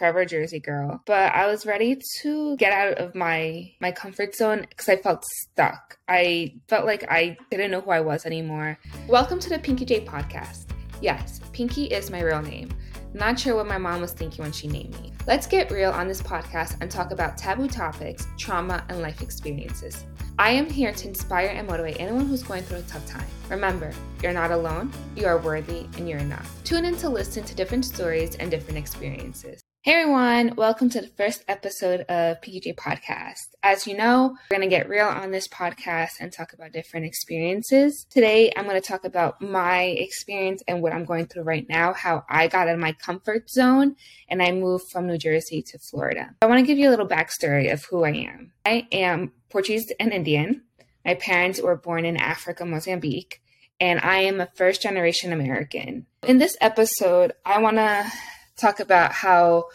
forever 0.00 0.24
Jersey 0.24 0.60
girl, 0.60 1.02
but 1.04 1.30
I 1.34 1.46
was 1.46 1.66
ready 1.66 2.00
to 2.22 2.56
get 2.56 2.72
out 2.72 2.96
of 2.96 3.14
my 3.14 3.70
my 3.80 3.92
comfort 3.92 4.34
zone 4.34 4.64
because 4.66 4.88
I 4.88 4.96
felt 4.96 5.22
stuck. 5.26 5.98
I 6.08 6.54
felt 6.68 6.86
like 6.86 7.04
I 7.10 7.36
didn't 7.50 7.70
know 7.70 7.82
who 7.82 7.90
I 7.90 8.00
was 8.00 8.24
anymore. 8.24 8.78
Welcome 9.08 9.38
to 9.40 9.50
the 9.50 9.58
Pinky 9.58 9.84
J 9.84 10.02
podcast. 10.02 10.70
Yes, 11.02 11.40
Pinky 11.52 11.84
is 11.84 12.10
my 12.10 12.22
real 12.22 12.40
name. 12.40 12.70
Not 13.12 13.38
sure 13.38 13.54
what 13.54 13.66
my 13.66 13.76
mom 13.76 14.00
was 14.00 14.12
thinking 14.12 14.42
when 14.42 14.52
she 14.52 14.68
named 14.68 14.98
me. 15.02 15.12
Let's 15.26 15.46
get 15.46 15.70
real 15.70 15.90
on 15.90 16.08
this 16.08 16.22
podcast 16.22 16.78
and 16.80 16.90
talk 16.90 17.10
about 17.10 17.36
taboo 17.36 17.68
topics, 17.68 18.26
trauma, 18.38 18.82
and 18.88 19.02
life 19.02 19.20
experiences. 19.20 20.06
I 20.38 20.52
am 20.52 20.70
here 20.70 20.92
to 20.92 21.08
inspire 21.08 21.48
and 21.48 21.68
motivate 21.68 22.00
anyone 22.00 22.24
who's 22.24 22.42
going 22.42 22.62
through 22.62 22.78
a 22.78 22.82
tough 22.82 23.06
time. 23.06 23.26
Remember, 23.50 23.92
you're 24.22 24.32
not 24.32 24.50
alone, 24.50 24.92
you 25.14 25.26
are 25.26 25.36
worthy, 25.36 25.80
and 25.98 26.08
you're 26.08 26.20
enough. 26.20 26.64
Tune 26.64 26.86
in 26.86 26.96
to 26.96 27.10
listen 27.10 27.44
to 27.44 27.54
different 27.54 27.84
stories 27.84 28.36
and 28.36 28.50
different 28.50 28.78
experiences. 28.78 29.60
Hey 29.82 29.94
everyone, 29.94 30.56
welcome 30.56 30.90
to 30.90 31.00
the 31.00 31.06
first 31.06 31.42
episode 31.48 32.00
of 32.02 32.42
PJ 32.42 32.74
Podcast. 32.74 33.38
As 33.62 33.86
you 33.86 33.96
know, 33.96 34.36
we're 34.50 34.58
going 34.58 34.68
to 34.68 34.76
get 34.76 34.90
real 34.90 35.06
on 35.06 35.30
this 35.30 35.48
podcast 35.48 36.20
and 36.20 36.30
talk 36.30 36.52
about 36.52 36.72
different 36.72 37.06
experiences. 37.06 38.04
Today, 38.10 38.52
I'm 38.54 38.64
going 38.64 38.78
to 38.78 38.86
talk 38.86 39.06
about 39.06 39.40
my 39.40 39.84
experience 39.84 40.62
and 40.68 40.82
what 40.82 40.92
I'm 40.92 41.06
going 41.06 41.28
through 41.28 41.44
right 41.44 41.66
now, 41.66 41.94
how 41.94 42.26
I 42.28 42.48
got 42.48 42.68
out 42.68 42.74
of 42.74 42.78
my 42.78 42.92
comfort 42.92 43.48
zone 43.48 43.96
and 44.28 44.42
I 44.42 44.52
moved 44.52 44.90
from 44.92 45.06
New 45.06 45.16
Jersey 45.16 45.62
to 45.62 45.78
Florida. 45.78 46.34
I 46.42 46.46
want 46.46 46.58
to 46.60 46.66
give 46.66 46.76
you 46.76 46.90
a 46.90 46.92
little 46.92 47.08
backstory 47.08 47.72
of 47.72 47.82
who 47.86 48.04
I 48.04 48.10
am. 48.10 48.52
I 48.66 48.86
am 48.92 49.32
Portuguese 49.48 49.90
and 49.98 50.12
Indian. 50.12 50.60
My 51.06 51.14
parents 51.14 51.58
were 51.58 51.74
born 51.74 52.04
in 52.04 52.18
Africa, 52.18 52.66
Mozambique, 52.66 53.40
and 53.80 53.98
I 54.00 54.18
am 54.18 54.42
a 54.42 54.50
first 54.56 54.82
generation 54.82 55.32
American. 55.32 56.04
In 56.28 56.36
this 56.36 56.58
episode, 56.60 57.32
I 57.46 57.62
want 57.62 57.78
to 57.78 58.12
talk 58.60 58.80
about 58.80 59.12
how 59.12 59.66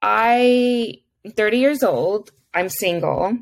I, 0.00 1.00
30 1.28 1.58
years 1.58 1.82
old, 1.82 2.32
I'm 2.54 2.68
single. 2.68 3.38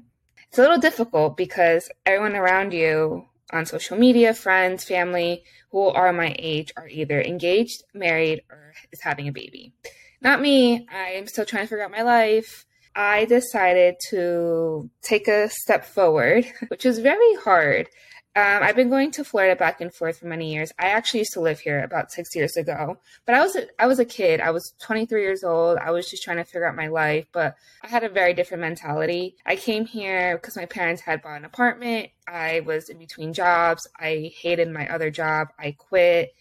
It's 0.48 0.58
a 0.58 0.62
little 0.62 0.78
difficult 0.78 1.36
because 1.36 1.88
everyone 2.04 2.36
around 2.36 2.72
you 2.72 3.26
on 3.52 3.66
social 3.66 3.96
media, 3.96 4.34
friends, 4.34 4.84
family 4.84 5.44
who 5.70 5.86
are 5.86 6.12
my 6.12 6.34
age 6.38 6.72
are 6.76 6.88
either 6.88 7.20
engaged, 7.20 7.84
married, 7.94 8.42
or 8.50 8.72
is 8.92 9.00
having 9.00 9.28
a 9.28 9.32
baby. 9.32 9.72
Not 10.20 10.40
me. 10.40 10.86
I'm 10.92 11.26
still 11.26 11.44
trying 11.44 11.64
to 11.64 11.68
figure 11.68 11.84
out 11.84 11.90
my 11.90 12.02
life. 12.02 12.66
I 12.94 13.24
decided 13.24 13.96
to 14.10 14.90
take 15.00 15.28
a 15.28 15.48
step 15.48 15.84
forward, 15.84 16.46
which 16.68 16.84
was 16.84 16.98
very 16.98 17.34
hard 17.36 17.88
um, 18.36 18.62
I've 18.62 18.76
been 18.76 18.90
going 18.90 19.10
to 19.12 19.24
Florida 19.24 19.56
back 19.56 19.80
and 19.80 19.92
forth 19.92 20.18
for 20.18 20.26
many 20.26 20.52
years. 20.52 20.70
I 20.78 20.90
actually 20.90 21.20
used 21.20 21.32
to 21.32 21.40
live 21.40 21.58
here 21.58 21.82
about 21.82 22.12
six 22.12 22.36
years 22.36 22.56
ago, 22.56 22.96
but 23.26 23.34
I 23.34 23.40
was 23.40 23.56
a, 23.56 23.66
I 23.76 23.88
was 23.88 23.98
a 23.98 24.04
kid. 24.04 24.40
I 24.40 24.52
was 24.52 24.72
23 24.78 25.20
years 25.20 25.42
old. 25.42 25.78
I 25.78 25.90
was 25.90 26.08
just 26.08 26.22
trying 26.22 26.36
to 26.36 26.44
figure 26.44 26.64
out 26.64 26.76
my 26.76 26.86
life, 26.86 27.26
but 27.32 27.56
I 27.82 27.88
had 27.88 28.04
a 28.04 28.08
very 28.08 28.32
different 28.32 28.60
mentality. 28.60 29.34
I 29.44 29.56
came 29.56 29.84
here 29.84 30.36
because 30.36 30.54
my 30.54 30.66
parents 30.66 31.02
had 31.02 31.22
bought 31.22 31.38
an 31.38 31.44
apartment. 31.44 32.10
I 32.28 32.60
was 32.60 32.88
in 32.88 32.98
between 32.98 33.32
jobs. 33.32 33.88
I 33.98 34.30
hated 34.36 34.70
my 34.70 34.88
other 34.88 35.10
job. 35.10 35.48
I 35.58 35.72
quit. 35.72 36.32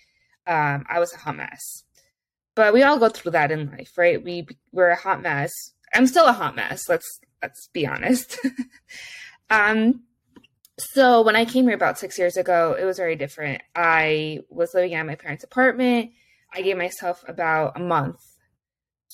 Um, 0.46 0.86
I 0.88 1.00
was 1.00 1.12
a 1.14 1.18
hot 1.18 1.38
mess. 1.38 1.86
But 2.54 2.72
we 2.72 2.84
all 2.84 3.00
go 3.00 3.10
through 3.10 3.32
that 3.32 3.52
in 3.52 3.72
life, 3.72 3.98
right? 3.98 4.24
We 4.24 4.46
we're 4.72 4.90
a 4.90 4.96
hot 4.96 5.24
mess. 5.24 5.52
I'm 5.96 6.06
still 6.06 6.28
a 6.28 6.34
hot 6.34 6.56
mess. 6.56 6.88
Let's 6.88 7.20
let's 7.42 7.68
be 7.74 7.88
honest. 7.88 8.38
um 9.50 10.04
so 10.80 11.22
when 11.22 11.36
I 11.36 11.46
came 11.46 11.66
here 11.66 11.76
about 11.76 12.00
six 12.00 12.18
years 12.18 12.38
ago, 12.38 12.76
it 12.80 12.86
was 12.86 12.98
very 12.98 13.16
different. 13.16 13.62
I 13.76 14.40
was 14.50 14.74
living 14.74 14.94
at 14.96 15.06
my 15.06 15.16
parents' 15.16 15.44
apartment. 15.44 16.12
I 16.54 16.62
gave 16.62 16.78
myself 16.78 17.24
about 17.28 17.78
a 17.78 17.80
month 17.80 18.22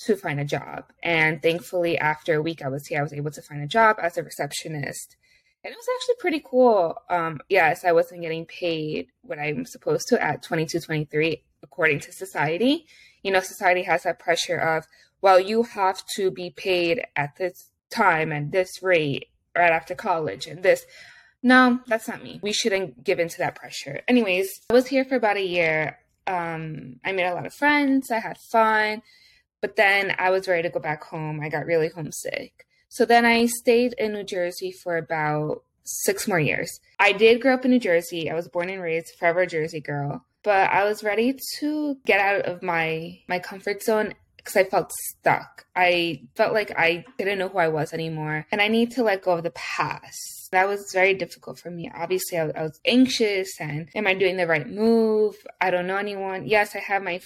to 0.03 0.15
find 0.15 0.39
a 0.39 0.45
job. 0.45 0.85
And 1.01 1.41
thankfully, 1.41 1.97
after 1.97 2.35
a 2.35 2.41
week 2.41 2.61
I 2.63 2.69
was 2.69 2.87
here, 2.87 2.99
I 2.99 3.03
was 3.03 3.13
able 3.13 3.31
to 3.31 3.41
find 3.41 3.61
a 3.61 3.67
job 3.67 3.97
as 4.01 4.17
a 4.17 4.23
receptionist. 4.23 5.15
And 5.63 5.71
it 5.71 5.77
was 5.77 5.87
actually 5.95 6.15
pretty 6.19 6.43
cool. 6.45 6.95
Um, 7.09 7.39
yes, 7.49 7.83
I 7.83 7.91
wasn't 7.91 8.21
getting 8.21 8.45
paid 8.45 9.07
what 9.21 9.39
I'm 9.39 9.65
supposed 9.65 10.07
to 10.09 10.23
at 10.23 10.43
22, 10.43 10.79
23, 10.79 11.43
according 11.63 11.99
to 12.01 12.11
society. 12.11 12.85
You 13.23 13.31
know, 13.31 13.39
society 13.39 13.83
has 13.83 14.03
that 14.03 14.19
pressure 14.19 14.57
of, 14.57 14.85
well, 15.21 15.39
you 15.39 15.63
have 15.63 16.03
to 16.17 16.29
be 16.29 16.51
paid 16.51 17.01
at 17.15 17.37
this 17.37 17.71
time 17.89 18.31
and 18.31 18.51
this 18.51 18.83
rate 18.83 19.29
right 19.57 19.71
after 19.71 19.95
college 19.95 20.45
and 20.45 20.61
this 20.61 20.85
no, 21.45 21.79
that's 21.85 22.07
not 22.07 22.23
me. 22.23 22.39
We 22.41 22.51
shouldn't 22.51 23.03
give 23.03 23.19
in 23.19 23.29
to 23.29 23.37
that 23.37 23.53
pressure. 23.53 24.01
Anyways, 24.07 24.49
I 24.67 24.73
was 24.73 24.87
here 24.87 25.05
for 25.05 25.15
about 25.15 25.37
a 25.37 25.45
year. 25.45 25.99
Um, 26.25 26.95
I 27.05 27.11
made 27.11 27.27
a 27.27 27.35
lot 27.35 27.45
of 27.45 27.53
friends. 27.53 28.09
I 28.09 28.17
had 28.17 28.39
fun. 28.51 29.03
But 29.61 29.75
then 29.75 30.15
I 30.17 30.31
was 30.31 30.47
ready 30.47 30.63
to 30.63 30.71
go 30.71 30.79
back 30.79 31.03
home. 31.03 31.39
I 31.41 31.49
got 31.49 31.67
really 31.67 31.89
homesick. 31.89 32.65
So 32.89 33.05
then 33.05 33.25
I 33.25 33.45
stayed 33.45 33.93
in 33.99 34.13
New 34.13 34.23
Jersey 34.23 34.71
for 34.71 34.97
about 34.97 35.61
six 35.83 36.27
more 36.27 36.39
years. 36.39 36.79
I 36.99 37.11
did 37.11 37.41
grow 37.41 37.53
up 37.53 37.63
in 37.63 37.69
New 37.69 37.79
Jersey. 37.79 38.31
I 38.31 38.33
was 38.33 38.47
born 38.47 38.71
and 38.71 38.81
raised 38.81 39.13
forever 39.19 39.45
Jersey 39.45 39.81
girl. 39.81 40.25
But 40.43 40.71
I 40.71 40.83
was 40.83 41.03
ready 41.03 41.37
to 41.59 41.95
get 42.07 42.19
out 42.19 42.45
of 42.45 42.63
my 42.63 43.19
my 43.27 43.37
comfort 43.37 43.83
zone 43.83 44.15
because 44.37 44.55
I 44.55 44.63
felt 44.63 44.91
stuck. 44.91 45.65
I 45.75 46.21
felt 46.35 46.53
like 46.53 46.71
I 46.77 47.05
didn't 47.17 47.37
know 47.37 47.49
who 47.49 47.57
I 47.57 47.67
was 47.67 47.93
anymore, 47.93 48.45
and 48.51 48.61
I 48.61 48.67
need 48.67 48.91
to 48.91 49.03
let 49.03 49.23
go 49.23 49.33
of 49.33 49.43
the 49.43 49.51
past. 49.51 50.44
That 50.55 50.69
was 50.69 50.93
very 50.93 51.13
difficult 51.13 51.59
for 51.59 51.69
me. 51.69 51.91
Obviously, 51.93 52.37
I, 52.39 52.45
I 52.55 52.63
was 52.63 52.79
anxious 52.85 53.59
and 53.59 53.89
am 53.93 54.07
I 54.07 54.13
doing 54.13 54.37
the 54.37 54.47
right 54.47 54.67
move? 54.67 55.35
I 55.59 55.69
don't 55.69 55.85
know 55.85 55.97
anyone. 55.97 56.47
Yes, 56.47 56.77
I 56.77 56.79
have 56.79 57.03
my 57.03 57.19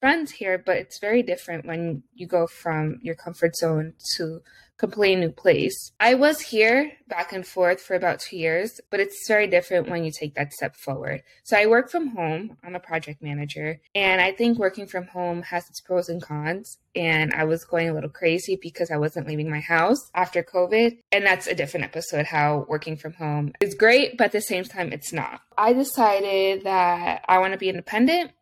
friends 0.00 0.32
here, 0.32 0.58
but 0.58 0.76
it's 0.76 0.98
very 0.98 1.22
different 1.22 1.64
when 1.64 2.02
you 2.12 2.26
go 2.26 2.46
from 2.46 2.98
your 3.00 3.14
comfort 3.14 3.56
zone 3.56 3.94
to 4.16 4.42
completely 4.76 5.16
new 5.16 5.30
place. 5.30 5.92
I 6.00 6.14
was 6.14 6.40
here 6.40 6.92
back 7.08 7.32
and 7.32 7.46
forth 7.46 7.80
for 7.80 7.94
about 7.94 8.20
two 8.20 8.36
years, 8.36 8.80
but 8.90 9.00
it's 9.00 9.26
very 9.28 9.46
different 9.46 9.88
when 9.88 10.04
you 10.04 10.10
take 10.10 10.34
that 10.34 10.52
step 10.52 10.76
forward. 10.76 11.22
So 11.44 11.56
I 11.56 11.66
work 11.66 11.90
from 11.90 12.08
home. 12.08 12.56
I'm 12.64 12.74
a 12.74 12.80
project 12.80 13.22
manager, 13.22 13.80
and 13.94 14.20
I 14.20 14.32
think 14.32 14.58
working 14.58 14.86
from 14.86 15.06
home 15.06 15.42
has 15.42 15.68
its 15.68 15.80
pros 15.80 16.08
and 16.08 16.20
cons. 16.20 16.78
And 16.96 17.32
I 17.34 17.44
was 17.44 17.64
going 17.64 17.88
a 17.88 17.94
little 17.94 18.10
crazy 18.10 18.56
because 18.60 18.90
I 18.90 18.96
wasn't 18.96 19.26
leaving 19.26 19.50
my 19.50 19.60
house 19.60 20.10
after 20.14 20.42
COVID. 20.42 20.98
And 21.10 21.26
that's 21.26 21.46
a 21.46 21.54
different 21.54 21.84
episode 21.84 22.26
how 22.26 22.66
working 22.68 22.96
from 22.96 23.14
home 23.14 23.52
is 23.60 23.74
great, 23.74 24.16
but 24.16 24.26
at 24.26 24.32
the 24.32 24.40
same 24.40 24.64
time, 24.64 24.92
it's 24.92 25.12
not. 25.12 25.40
I 25.58 25.72
decided 25.72 26.64
that 26.64 27.24
I 27.28 27.38
want 27.38 27.52
to 27.52 27.58
be 27.58 27.68
independent. 27.68 28.32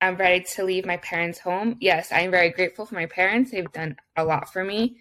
I'm 0.00 0.16
ready 0.16 0.44
to 0.54 0.64
leave 0.64 0.84
my 0.84 0.96
parents' 0.96 1.38
home. 1.38 1.76
Yes, 1.80 2.10
I'm 2.10 2.30
very 2.30 2.50
grateful 2.50 2.86
for 2.86 2.96
my 2.96 3.06
parents. 3.06 3.50
They've 3.50 3.70
done 3.72 3.96
a 4.16 4.24
lot 4.24 4.52
for 4.52 4.64
me 4.64 4.96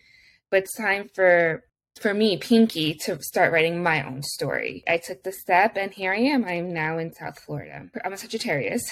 it's 0.52 0.76
time 0.76 1.10
for 1.14 1.64
for 2.00 2.14
me, 2.14 2.38
Pinky, 2.38 2.94
to 2.96 3.22
start 3.22 3.52
writing 3.52 3.84
my 3.84 4.06
own 4.06 4.24
story. 4.24 4.84
I 4.88 4.98
took 4.98 5.24
the 5.24 5.32
step 5.32 5.78
and 5.78 5.92
here 5.92 6.14
I 6.14 6.18
am. 6.18 6.46
I'm 6.46 6.74
now 6.74 6.98
in 6.98 7.14
South 7.14 7.40
Florida. 7.40 7.90
I'm 8.04 8.14
a 8.14 8.18
Sagittarius. 8.18 8.84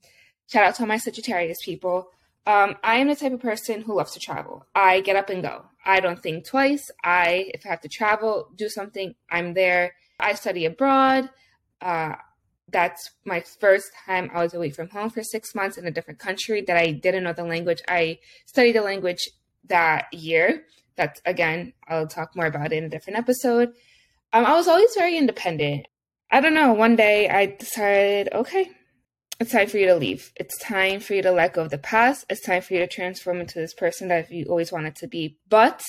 Shout 0.50 0.64
out 0.64 0.74
to 0.76 0.82
all 0.82 0.88
my 0.88 0.96
Sagittarius 0.96 1.58
people. 1.62 2.08
Um, 2.46 2.76
I 2.82 2.96
am 2.96 3.08
the 3.08 3.16
type 3.16 3.32
of 3.32 3.40
person 3.40 3.82
who 3.82 3.96
loves 3.96 4.12
to 4.12 4.20
travel. 4.20 4.64
I 4.74 5.00
get 5.00 5.16
up 5.16 5.28
and 5.28 5.42
go. 5.42 5.66
I 5.84 6.00
don't 6.00 6.22
think 6.22 6.46
twice. 6.46 6.90
I, 7.04 7.50
if 7.52 7.66
I 7.66 7.70
have 7.70 7.80
to 7.82 7.88
travel, 7.88 8.48
do 8.56 8.68
something, 8.68 9.14
I'm 9.30 9.54
there. 9.54 9.94
I 10.18 10.34
study 10.34 10.64
abroad. 10.64 11.28
Uh, 11.80 12.14
that's 12.68 13.10
my 13.24 13.40
first 13.40 13.90
time 14.06 14.30
I 14.32 14.42
was 14.42 14.54
away 14.54 14.70
from 14.70 14.88
home 14.88 15.10
for 15.10 15.22
six 15.22 15.54
months 15.54 15.76
in 15.76 15.86
a 15.86 15.90
different 15.90 16.20
country 16.20 16.62
that 16.62 16.76
I 16.76 16.92
didn't 16.92 17.24
know 17.24 17.32
the 17.32 17.44
language. 17.44 17.82
I 17.88 18.18
studied 18.46 18.76
the 18.76 18.82
language 18.82 19.28
that 19.68 20.06
year 20.12 20.64
that's 20.96 21.20
again, 21.24 21.72
I'll 21.88 22.06
talk 22.06 22.34
more 22.34 22.46
about 22.46 22.72
it 22.72 22.76
in 22.76 22.84
a 22.84 22.88
different 22.88 23.18
episode. 23.18 23.72
Um, 24.32 24.44
I 24.44 24.54
was 24.54 24.68
always 24.68 24.94
very 24.96 25.16
independent. 25.16 25.86
I 26.30 26.40
don't 26.40 26.54
know. 26.54 26.72
One 26.72 26.96
day 26.96 27.28
I 27.28 27.46
decided, 27.46 28.30
okay, 28.32 28.70
it's 29.38 29.52
time 29.52 29.68
for 29.68 29.78
you 29.78 29.86
to 29.86 29.96
leave. 29.96 30.32
It's 30.36 30.58
time 30.58 31.00
for 31.00 31.14
you 31.14 31.22
to 31.22 31.30
let 31.30 31.52
go 31.52 31.62
of 31.62 31.70
the 31.70 31.78
past. 31.78 32.24
It's 32.28 32.40
time 32.40 32.62
for 32.62 32.74
you 32.74 32.80
to 32.80 32.86
transform 32.86 33.40
into 33.40 33.58
this 33.58 33.74
person 33.74 34.08
that 34.08 34.32
you 34.32 34.46
always 34.46 34.72
wanted 34.72 34.96
to 34.96 35.06
be. 35.06 35.38
But 35.48 35.84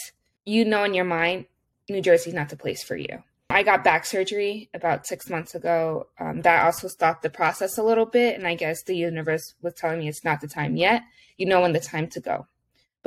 you 0.45 0.65
know 0.65 0.83
in 0.83 0.94
your 0.94 1.06
mind, 1.06 1.45
New 1.89 2.01
Jersey's 2.01 2.33
not 2.33 2.50
the 2.50 2.57
place 2.57 2.83
for 2.83 2.98
you. 2.98 3.24
I 3.50 3.63
got 3.63 3.83
back 3.83 4.06
surgery 4.06 4.69
about 4.74 5.07
six 5.07 5.30
months 5.30 5.56
ago. 5.56 6.07
Um, 6.19 6.42
that 6.42 6.65
also 6.65 6.89
stopped 6.89 7.24
the 7.24 7.30
process 7.30 7.77
a 7.77 7.83
little 7.83 8.06
bit. 8.06 8.38
And 8.38 8.45
I 8.45 8.56
guess 8.56 8.83
the 8.83 8.95
universe 8.95 9.56
was 9.62 9.74
telling 9.74 10.00
me 10.00 10.10
it's 10.10 10.25
not 10.25 10.42
the 10.42 10.48
time 10.48 10.75
yet. 10.75 11.03
You 11.38 11.45
know 11.45 11.62
when 11.62 11.71
the 11.71 11.80
time 11.80 12.07
to 12.10 12.19
go. 12.19 12.48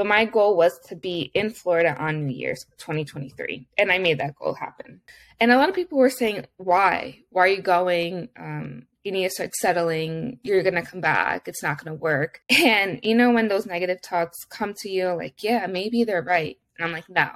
But 0.01 0.07
my 0.07 0.25
goal 0.25 0.57
was 0.57 0.79
to 0.89 0.97
be 0.97 1.31
in 1.35 1.51
Florida 1.51 1.95
on 2.03 2.25
New 2.25 2.35
Year's 2.35 2.65
2023. 2.79 3.69
And 3.77 3.93
I 3.93 3.99
made 3.99 4.19
that 4.19 4.35
goal 4.35 4.55
happen. 4.55 5.03
And 5.39 5.53
a 5.53 5.59
lot 5.59 5.69
of 5.69 5.75
people 5.75 5.99
were 5.99 6.09
saying, 6.09 6.47
why? 6.57 7.19
Why 7.29 7.43
are 7.43 7.49
you 7.49 7.61
going? 7.61 8.31
Um, 8.35 8.87
you 9.05 9.13
need 9.13 9.25
to 9.25 9.31
start 9.31 9.55
settling. 9.57 10.39
You're 10.43 10.63
going 10.63 10.77
to 10.77 10.91
come 10.91 11.03
back. 11.03 11.49
It's 11.49 11.63
not 11.63 11.85
going 11.85 11.95
to 11.95 12.03
work. 12.03 12.41
And, 12.49 13.01
you 13.03 13.15
know, 13.15 13.31
when 13.31 13.49
those 13.49 13.67
negative 13.67 13.99
thoughts 14.01 14.47
come 14.49 14.73
to 14.79 14.89
you, 14.89 15.09
like, 15.09 15.43
yeah, 15.43 15.67
maybe 15.67 16.05
they're 16.05 16.23
right. 16.23 16.57
And 16.79 16.87
I'm 16.87 16.93
like, 16.93 17.11
no, 17.11 17.29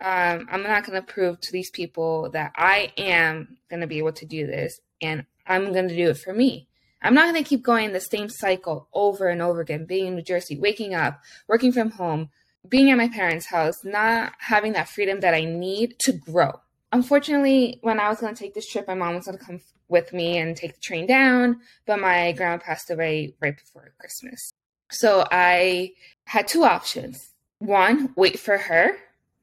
um, 0.00 0.48
I'm 0.50 0.64
not 0.64 0.84
going 0.84 1.00
to 1.00 1.06
prove 1.06 1.40
to 1.40 1.52
these 1.52 1.70
people 1.70 2.28
that 2.30 2.54
I 2.56 2.92
am 2.96 3.56
going 3.70 3.82
to 3.82 3.86
be 3.86 3.98
able 3.98 4.14
to 4.14 4.26
do 4.26 4.48
this. 4.48 4.80
And 5.00 5.26
I'm 5.46 5.72
going 5.72 5.86
to 5.86 5.96
do 5.96 6.10
it 6.10 6.18
for 6.18 6.32
me. 6.32 6.67
I'm 7.00 7.14
not 7.14 7.32
going 7.32 7.42
to 7.42 7.48
keep 7.48 7.62
going 7.62 7.92
the 7.92 8.00
same 8.00 8.28
cycle 8.28 8.88
over 8.92 9.28
and 9.28 9.40
over 9.40 9.60
again, 9.60 9.84
being 9.84 10.08
in 10.08 10.14
New 10.16 10.22
Jersey, 10.22 10.58
waking 10.58 10.94
up, 10.94 11.20
working 11.46 11.72
from 11.72 11.90
home, 11.90 12.30
being 12.68 12.90
at 12.90 12.96
my 12.96 13.08
parents' 13.08 13.46
house, 13.46 13.84
not 13.84 14.32
having 14.38 14.72
that 14.72 14.88
freedom 14.88 15.20
that 15.20 15.34
I 15.34 15.44
need 15.44 15.98
to 16.00 16.12
grow. 16.12 16.60
Unfortunately, 16.90 17.78
when 17.82 18.00
I 18.00 18.08
was 18.08 18.20
going 18.20 18.34
to 18.34 18.38
take 18.38 18.54
this 18.54 18.68
trip, 18.68 18.88
my 18.88 18.94
mom 18.94 19.14
was 19.14 19.26
going 19.26 19.38
to 19.38 19.44
come 19.44 19.60
with 19.88 20.12
me 20.12 20.38
and 20.38 20.56
take 20.56 20.74
the 20.74 20.80
train 20.80 21.06
down, 21.06 21.60
but 21.86 22.00
my 22.00 22.32
grandma 22.32 22.58
passed 22.58 22.90
away 22.90 23.34
right 23.40 23.56
before 23.56 23.92
Christmas. 23.98 24.52
So 24.90 25.26
I 25.30 25.92
had 26.24 26.48
two 26.48 26.64
options. 26.64 27.30
One, 27.58 28.12
wait 28.16 28.38
for 28.38 28.56
her 28.56 28.96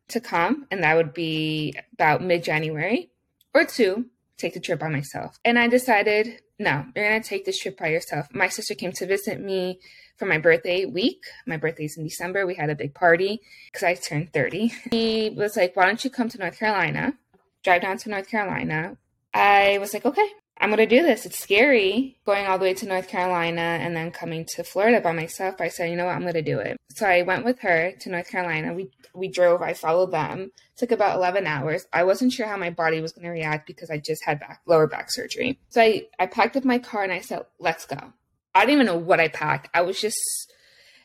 to 0.09 0.19
come, 0.19 0.67
and 0.71 0.83
that 0.83 0.95
would 0.95 1.13
be 1.13 1.75
about 1.93 2.21
mid 2.21 2.43
January, 2.43 3.11
or 3.53 3.65
two, 3.65 4.05
take 4.37 4.53
the 4.53 4.59
trip 4.59 4.79
by 4.79 4.89
myself. 4.89 5.39
And 5.43 5.57
I 5.57 5.67
decided, 5.67 6.41
no, 6.57 6.85
you're 6.95 7.09
going 7.09 7.21
to 7.21 7.27
take 7.27 7.45
this 7.45 7.59
trip 7.59 7.77
by 7.77 7.87
yourself. 7.87 8.27
My 8.33 8.47
sister 8.47 8.75
came 8.75 8.91
to 8.93 9.05
visit 9.05 9.41
me 9.41 9.79
for 10.17 10.25
my 10.25 10.37
birthday 10.37 10.85
week. 10.85 11.23
My 11.45 11.57
birthday's 11.57 11.97
in 11.97 12.03
December. 12.03 12.45
We 12.45 12.55
had 12.55 12.69
a 12.69 12.75
big 12.75 12.93
party 12.93 13.41
because 13.71 13.83
I 13.83 13.95
turned 13.95 14.31
30. 14.31 14.71
He 14.91 15.29
was 15.35 15.57
like, 15.57 15.75
why 15.75 15.85
don't 15.85 16.03
you 16.03 16.09
come 16.09 16.29
to 16.29 16.37
North 16.37 16.57
Carolina? 16.57 17.13
Drive 17.63 17.81
down 17.81 17.97
to 17.97 18.09
North 18.09 18.29
Carolina. 18.29 18.97
I 19.33 19.79
was 19.79 19.93
like, 19.93 20.05
okay, 20.05 20.27
I'm 20.59 20.69
going 20.69 20.77
to 20.77 20.95
do 20.95 21.03
this. 21.03 21.25
It's 21.25 21.39
scary 21.39 22.17
going 22.25 22.45
all 22.45 22.57
the 22.57 22.63
way 22.63 22.73
to 22.75 22.87
North 22.87 23.07
Carolina 23.07 23.61
and 23.61 23.95
then 23.95 24.11
coming 24.11 24.45
to 24.55 24.63
Florida 24.63 25.01
by 25.01 25.11
myself. 25.11 25.59
I 25.59 25.67
said, 25.67 25.89
you 25.89 25.95
know 25.95 26.05
what, 26.05 26.15
I'm 26.15 26.21
going 26.21 26.33
to 26.33 26.41
do 26.41 26.59
it. 26.59 26.77
So 26.91 27.05
I 27.05 27.23
went 27.23 27.43
with 27.43 27.59
her 27.59 27.91
to 27.99 28.09
North 28.09 28.29
Carolina. 28.29 28.73
We 28.73 28.89
we 29.13 29.27
drove, 29.29 29.61
I 29.61 29.73
followed 29.73 30.11
them. 30.11 30.51
It 30.73 30.77
took 30.77 30.91
about 30.91 31.15
11 31.15 31.47
hours. 31.47 31.85
I 31.93 32.03
wasn't 32.03 32.33
sure 32.33 32.47
how 32.47 32.57
my 32.57 32.69
body 32.69 32.99
was 32.99 33.13
going 33.13 33.23
to 33.23 33.29
react 33.29 33.67
because 33.67 33.89
I 33.89 33.97
just 33.97 34.23
had 34.25 34.39
back 34.39 34.61
lower 34.65 34.87
back 34.87 35.11
surgery. 35.11 35.59
So 35.69 35.81
I 35.81 36.07
I 36.19 36.25
packed 36.25 36.55
up 36.57 36.65
my 36.65 36.79
car 36.79 37.03
and 37.03 37.13
I 37.13 37.21
said, 37.21 37.45
"Let's 37.59 37.85
go." 37.85 38.13
I 38.53 38.61
didn't 38.61 38.75
even 38.75 38.85
know 38.85 38.97
what 38.97 39.19
I 39.19 39.27
packed. 39.27 39.69
I 39.73 39.81
was 39.81 39.99
just 39.99 40.17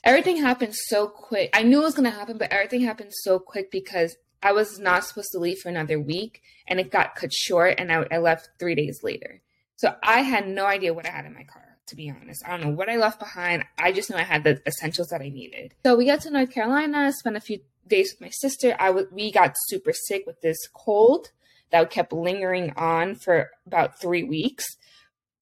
everything 0.04 0.36
happened 0.36 0.74
so 0.74 1.08
quick. 1.08 1.50
I 1.52 1.64
knew 1.64 1.80
it 1.80 1.84
was 1.84 1.94
going 1.94 2.10
to 2.10 2.16
happen, 2.16 2.38
but 2.38 2.52
everything 2.52 2.82
happened 2.82 3.12
so 3.12 3.38
quick 3.38 3.70
because 3.70 4.16
I 4.42 4.52
was 4.52 4.78
not 4.78 5.04
supposed 5.04 5.32
to 5.32 5.38
leave 5.38 5.58
for 5.58 5.68
another 5.68 6.00
week 6.00 6.42
and 6.66 6.80
it 6.80 6.90
got 6.90 7.14
cut 7.14 7.32
short 7.32 7.74
and 7.78 7.92
I, 7.92 8.06
I 8.10 8.18
left 8.18 8.50
three 8.58 8.74
days 8.74 9.00
later. 9.02 9.42
So 9.76 9.94
I 10.02 10.20
had 10.20 10.48
no 10.48 10.66
idea 10.66 10.94
what 10.94 11.06
I 11.06 11.10
had 11.10 11.24
in 11.26 11.34
my 11.34 11.44
car, 11.44 11.64
to 11.86 11.96
be 11.96 12.10
honest. 12.10 12.42
I 12.46 12.50
don't 12.50 12.62
know 12.62 12.76
what 12.76 12.88
I 12.88 12.96
left 12.96 13.18
behind. 13.18 13.64
I 13.78 13.92
just 13.92 14.10
knew 14.10 14.16
I 14.16 14.22
had 14.22 14.44
the 14.44 14.60
essentials 14.66 15.08
that 15.08 15.22
I 15.22 15.28
needed. 15.28 15.74
So 15.84 15.96
we 15.96 16.06
got 16.06 16.20
to 16.22 16.30
North 16.30 16.50
Carolina, 16.50 17.12
spent 17.12 17.36
a 17.36 17.40
few 17.40 17.60
days 17.86 18.12
with 18.12 18.20
my 18.20 18.30
sister. 18.30 18.76
I 18.78 18.88
w- 18.88 19.08
we 19.10 19.32
got 19.32 19.54
super 19.68 19.92
sick 19.92 20.24
with 20.26 20.40
this 20.40 20.58
cold 20.74 21.30
that 21.70 21.90
kept 21.90 22.12
lingering 22.12 22.72
on 22.76 23.14
for 23.14 23.50
about 23.66 24.00
three 24.00 24.22
weeks. 24.22 24.66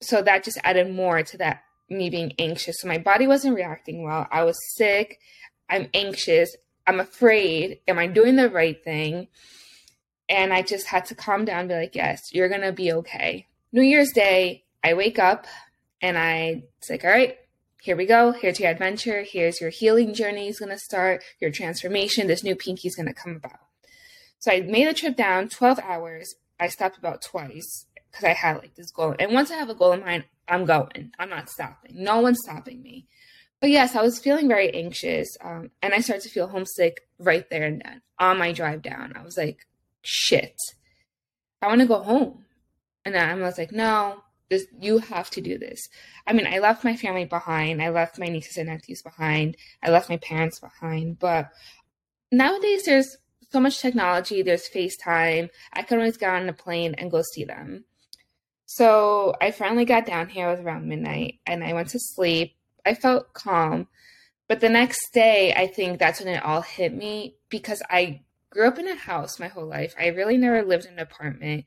So 0.01 0.23
that 0.23 0.45
just 0.45 0.59
added 0.63 0.93
more 0.95 1.23
to 1.23 1.39
that 1.39 1.63
me 1.89 2.11
being 2.11 2.33
anxious. 2.39 2.81
So 2.81 2.89
my 2.89 2.99
body 2.99 3.27
wasn't 3.27 3.57
reacting 3.57 4.03
well. 4.03 4.27
I 4.31 4.45
was 4.45 4.57
sick. 4.77 5.19
I'm 5.69 5.89
anxious. 5.95 6.55
I'm 6.89 7.01
afraid. 7.01 7.81
Am 7.87 7.99
I 7.99 8.07
doing 8.07 8.37
the 8.37 8.49
right 8.49 8.83
thing? 8.83 9.29
And 10.27 10.55
I 10.55 10.63
just 10.63 10.87
had 10.87 11.05
to 11.07 11.15
calm 11.15 11.45
down 11.45 11.69
be 11.69 11.75
like, 11.75 11.95
yes, 11.95 12.33
you're 12.33 12.49
going 12.49 12.63
to 12.63 12.73
be 12.73 12.93
okay. 12.93 13.47
New 13.73 13.83
Year's 13.83 14.11
Day, 14.13 14.65
I 14.83 14.95
wake 14.95 15.19
up 15.19 15.47
and 16.01 16.17
I, 16.17 16.65
it's 16.79 16.89
like, 16.89 17.05
all 17.05 17.11
right, 17.11 17.37
here 17.83 17.95
we 17.95 18.07
go. 18.07 18.33
Here's 18.33 18.59
your 18.59 18.71
adventure. 18.71 19.23
Here's 19.23 19.61
your 19.61 19.69
healing 19.69 20.15
journey 20.15 20.49
is 20.49 20.59
going 20.59 20.71
to 20.71 20.79
start. 20.79 21.23
Your 21.41 21.51
transformation. 21.51 22.27
This 22.27 22.43
new 22.43 22.57
pinky 22.57 22.89
is 22.89 22.97
going 22.97 23.07
to 23.07 23.15
come 23.15 23.37
about. 23.37 23.61
So 24.39 24.51
I 24.51 24.63
made 24.63 24.89
the 24.89 24.95
trip 24.95 25.15
down 25.15 25.51
12 25.51 25.81
hours. 25.81 26.37
I 26.59 26.69
stopped 26.69 26.97
about 26.97 27.21
twice 27.21 27.85
because 28.11 28.25
I 28.25 28.33
had 28.33 28.57
like 28.59 28.77
this 28.77 28.91
goal. 28.91 29.15
And 29.19 29.33
once 29.33 29.51
I 29.51 29.57
have 29.57 29.69
a 29.69 29.75
goal 29.75 29.93
in 29.93 30.01
mind, 30.01 30.25
I'm 30.49 30.65
going. 30.65 31.13
I'm 31.19 31.29
not 31.29 31.51
stopping. 31.51 31.93
No 31.95 32.21
one's 32.21 32.41
stopping 32.43 32.83
me. 32.83 33.07
But 33.61 33.71
yes, 33.71 33.97
I 33.97 34.03
was 34.03 34.19
feeling 34.19 34.49
very 34.49 34.73
anxious. 34.73 35.37
Um, 35.41 35.71
and 35.83 35.93
I 35.93 36.01
started 36.01 36.23
to 36.23 36.29
feel 36.29 36.47
homesick 36.47 37.09
right 37.19 37.49
there 37.51 37.65
and 37.65 37.83
then 37.85 38.03
on 38.19 38.39
my 38.39 38.53
drive 38.53 38.83
down. 38.83 39.15
I 39.17 39.25
was 39.25 39.37
like, 39.37 39.67
shit, 40.03 40.57
I 41.61 41.67
want 41.67 41.81
to 41.81 41.87
go 41.87 42.01
home. 42.01 42.45
And 43.05 43.15
then 43.15 43.29
I 43.29 43.35
was 43.35 43.59
like, 43.59 43.73
no, 43.73 44.23
this, 44.49 44.67
you 44.81 44.99
have 44.99 45.31
to 45.31 45.41
do 45.41 45.59
this. 45.59 45.89
I 46.27 46.33
mean, 46.33 46.47
I 46.47 46.59
left 46.59 46.85
my 46.85 46.97
family 46.97 47.25
behind. 47.25 47.83
I 47.83 47.91
left 47.91 48.19
my 48.19 48.27
nieces 48.27 48.57
and 48.59 48.69
nephews 48.69 49.03
behind. 49.03 49.57
I 49.83 49.91
left 49.91 50.09
my 50.09 50.19
parents 50.19 50.61
behind. 50.61 51.19
But 51.19 51.51
nowadays, 52.31 52.85
there's 52.85 53.17
so 53.51 53.61
much 53.61 53.81
technology. 53.81 54.43
There's 54.43 54.69
FaceTime. 54.69 55.49
I 55.73 55.83
can 55.83 55.99
always 55.99 56.17
get 56.17 56.31
on 56.31 56.49
a 56.49 56.53
plane 56.53 56.95
and 56.99 57.11
go 57.11 57.23
see 57.23 57.45
them. 57.45 57.85
So 58.67 59.35
I 59.41 59.51
finally 59.51 59.87
got 59.87 60.05
down 60.05 60.29
here. 60.29 60.49
It 60.49 60.51
was 60.51 60.61
around 60.61 60.89
midnight 60.89 61.41
and 61.47 61.65
I 61.65 61.73
went 61.73 61.89
to 61.91 61.99
sleep. 61.99 62.55
I 62.85 62.95
felt 62.95 63.33
calm. 63.33 63.89
But 64.49 64.61
the 64.61 64.71
next 64.71 65.13
day, 65.13 65.53
I 65.55 65.67
think 65.67 65.99
that's 65.99 66.21
when 66.21 66.35
it 66.35 66.43
all 66.43 66.63
hit 66.63 66.95
me 66.95 67.37
because 67.51 67.83
I 67.91 68.23
grew 68.51 68.67
up 68.67 68.79
in 68.79 68.89
a 68.89 68.95
house 68.95 69.39
my 69.39 69.49
whole 69.49 69.67
life. 69.67 69.95
I 69.99 70.07
really 70.09 70.39
never 70.39 70.63
lived 70.63 70.87
in 70.87 70.95
an 70.95 70.99
apartment. 70.99 71.67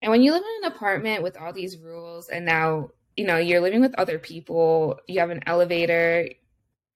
And 0.00 0.10
when 0.10 0.22
you 0.22 0.32
live 0.32 0.42
in 0.42 0.64
an 0.64 0.72
apartment 0.72 1.22
with 1.22 1.36
all 1.36 1.52
these 1.52 1.76
rules 1.76 2.28
and 2.28 2.46
now, 2.46 2.90
you 3.16 3.26
know, 3.26 3.36
you're 3.36 3.60
living 3.60 3.80
with 3.80 3.94
other 3.96 4.18
people, 4.18 4.98
you 5.08 5.18
have 5.20 5.30
an 5.30 5.42
elevator, 5.46 6.28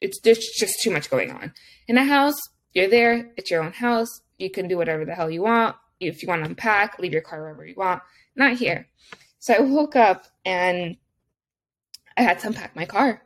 it's 0.00 0.20
there's 0.20 0.38
just 0.56 0.80
too 0.80 0.90
much 0.90 1.10
going 1.10 1.32
on. 1.32 1.52
In 1.88 1.98
a 1.98 2.04
house, 2.04 2.40
you're 2.72 2.88
there, 2.88 3.32
it's 3.36 3.50
your 3.50 3.62
own 3.62 3.72
house, 3.72 4.20
you 4.38 4.50
can 4.50 4.68
do 4.68 4.76
whatever 4.76 5.04
the 5.04 5.14
hell 5.14 5.30
you 5.30 5.42
want. 5.42 5.76
If 6.00 6.22
you 6.22 6.28
want 6.28 6.42
to 6.42 6.48
unpack, 6.48 6.98
leave 6.98 7.12
your 7.12 7.22
car 7.22 7.40
wherever 7.40 7.66
you 7.66 7.74
want. 7.76 8.02
Not 8.36 8.56
here. 8.56 8.88
So 9.38 9.54
I 9.54 9.60
woke 9.60 9.96
up 9.96 10.26
and 10.44 10.96
I 12.16 12.22
had 12.22 12.38
to 12.40 12.48
unpack 12.48 12.76
my 12.76 12.84
car 12.84 13.22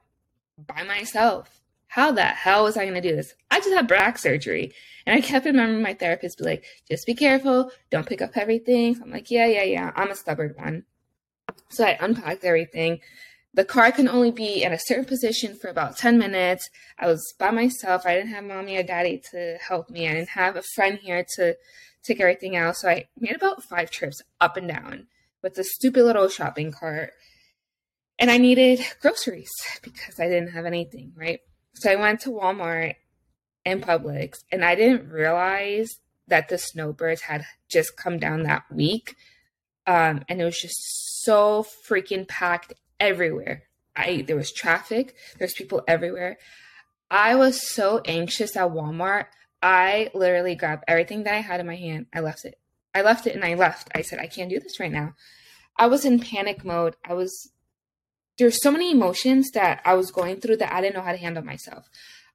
by 0.66 0.82
myself. 0.82 1.60
How 1.88 2.12
the 2.12 2.24
hell 2.24 2.64
was 2.64 2.76
I 2.76 2.84
going 2.84 3.00
to 3.00 3.08
do 3.08 3.16
this? 3.16 3.34
I 3.50 3.60
just 3.60 3.72
had 3.72 3.88
back 3.88 4.18
surgery. 4.18 4.72
And 5.06 5.16
I 5.16 5.22
kept 5.22 5.46
remembering 5.46 5.82
my 5.82 5.94
therapist 5.94 6.38
be 6.38 6.44
like, 6.44 6.64
just 6.88 7.06
be 7.06 7.14
careful. 7.14 7.70
Don't 7.90 8.06
pick 8.06 8.20
up 8.20 8.36
everything. 8.36 8.94
So 8.94 9.02
I'm 9.04 9.10
like, 9.10 9.30
yeah, 9.30 9.46
yeah, 9.46 9.62
yeah. 9.62 9.92
I'm 9.96 10.10
a 10.10 10.14
stubborn 10.14 10.54
one. 10.56 10.84
So 11.70 11.84
I 11.84 11.96
unpacked 11.98 12.44
everything. 12.44 13.00
The 13.54 13.64
car 13.64 13.90
can 13.90 14.08
only 14.08 14.30
be 14.30 14.62
in 14.62 14.72
a 14.72 14.78
certain 14.78 15.06
position 15.06 15.56
for 15.56 15.68
about 15.68 15.96
10 15.96 16.18
minutes. 16.18 16.68
I 16.98 17.06
was 17.06 17.34
by 17.38 17.50
myself. 17.50 18.04
I 18.04 18.14
didn't 18.14 18.30
have 18.34 18.44
mommy 18.44 18.76
or 18.76 18.82
daddy 18.82 19.22
to 19.30 19.56
help 19.66 19.88
me. 19.88 20.06
I 20.06 20.12
didn't 20.12 20.28
have 20.30 20.56
a 20.56 20.62
friend 20.62 20.98
here 20.98 21.24
to 21.36 21.56
take 22.02 22.20
everything 22.20 22.54
out. 22.54 22.76
So 22.76 22.90
I 22.90 23.06
made 23.18 23.34
about 23.34 23.62
five 23.62 23.90
trips 23.90 24.20
up 24.40 24.58
and 24.58 24.68
down 24.68 25.06
with 25.42 25.54
the 25.54 25.64
stupid 25.64 26.04
little 26.04 26.28
shopping 26.28 26.70
cart. 26.70 27.12
And 28.18 28.30
I 28.30 28.38
needed 28.38 28.80
groceries 29.00 29.50
because 29.82 30.18
I 30.18 30.28
didn't 30.28 30.52
have 30.52 30.66
anything, 30.66 31.12
right? 31.16 31.40
So 31.74 31.90
I 31.90 31.96
went 31.96 32.20
to 32.20 32.30
Walmart 32.30 32.96
and 33.64 33.82
Publix 33.82 34.38
and 34.50 34.64
I 34.64 34.74
didn't 34.74 35.08
realize 35.10 36.00
that 36.26 36.48
the 36.48 36.58
snowbirds 36.58 37.22
had 37.22 37.44
just 37.68 37.96
come 37.96 38.18
down 38.18 38.42
that 38.42 38.64
week. 38.70 39.16
Um, 39.86 40.24
and 40.28 40.40
it 40.40 40.44
was 40.44 40.60
just 40.60 41.24
so 41.24 41.64
freaking 41.88 42.26
packed 42.26 42.74
everywhere. 43.00 43.64
I 43.96 44.22
there 44.26 44.36
was 44.36 44.52
traffic, 44.52 45.14
there's 45.38 45.54
people 45.54 45.82
everywhere. 45.88 46.38
I 47.10 47.36
was 47.36 47.66
so 47.66 48.02
anxious 48.04 48.56
at 48.56 48.70
Walmart. 48.70 49.26
I 49.62 50.10
literally 50.14 50.54
grabbed 50.54 50.84
everything 50.86 51.24
that 51.24 51.34
I 51.34 51.40
had 51.40 51.60
in 51.60 51.66
my 51.66 51.76
hand. 51.76 52.06
I 52.14 52.20
left 52.20 52.44
it. 52.44 52.58
I 52.94 53.02
left 53.02 53.26
it 53.26 53.34
and 53.34 53.44
I 53.44 53.54
left. 53.54 53.88
I 53.94 54.02
said, 54.02 54.18
I 54.18 54.26
can't 54.26 54.50
do 54.50 54.60
this 54.60 54.78
right 54.78 54.92
now. 54.92 55.14
I 55.76 55.86
was 55.86 56.04
in 56.04 56.20
panic 56.20 56.64
mode. 56.64 56.96
I 57.04 57.14
was, 57.14 57.50
there's 58.38 58.62
so 58.62 58.70
many 58.70 58.92
emotions 58.92 59.50
that 59.50 59.82
I 59.84 59.94
was 59.94 60.10
going 60.10 60.40
through 60.40 60.58
that 60.58 60.72
I 60.72 60.80
didn't 60.80 60.94
know 60.94 61.02
how 61.02 61.12
to 61.12 61.18
handle 61.18 61.44
myself. 61.44 61.88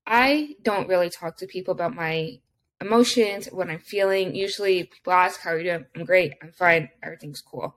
I 0.05 0.55
don't 0.61 0.89
really 0.89 1.09
talk 1.09 1.37
to 1.37 1.47
people 1.47 1.71
about 1.71 1.95
my 1.95 2.39
emotions, 2.81 3.47
what 3.47 3.69
I'm 3.69 3.79
feeling. 3.79 4.35
Usually 4.35 4.83
people 4.83 5.13
ask, 5.13 5.39
How 5.39 5.51
are 5.51 5.57
you 5.57 5.63
doing? 5.63 5.85
I'm 5.95 6.05
great. 6.05 6.33
I'm 6.41 6.51
fine. 6.51 6.89
Everything's 7.01 7.41
cool. 7.41 7.75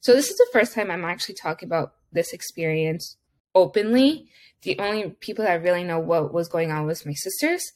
So 0.00 0.12
this 0.12 0.30
is 0.30 0.36
the 0.36 0.48
first 0.52 0.74
time 0.74 0.90
I'm 0.90 1.04
actually 1.04 1.34
talking 1.34 1.68
about 1.68 1.94
this 2.12 2.32
experience 2.32 3.16
openly. 3.54 4.28
The 4.62 4.78
only 4.78 5.10
people 5.20 5.44
that 5.44 5.62
really 5.62 5.84
know 5.84 5.98
what 5.98 6.32
was 6.32 6.48
going 6.48 6.70
on 6.70 6.86
was 6.86 7.04
my 7.04 7.14
sisters. 7.14 7.72